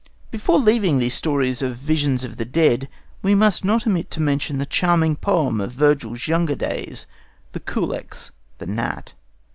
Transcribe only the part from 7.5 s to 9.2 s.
the Culex (The Gnat).